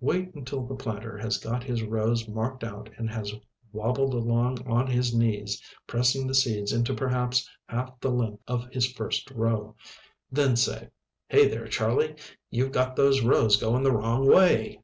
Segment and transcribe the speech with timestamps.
[0.00, 3.34] Wait until the planter has got his rows marked out and has
[3.70, 8.90] wobbled along on his knees pressing the seeds into perhaps half the length of his
[8.90, 9.76] first row.
[10.32, 10.88] Then say:
[11.28, 12.14] "Hey there, Charlie!
[12.48, 14.80] You've got those rows going the wrong way."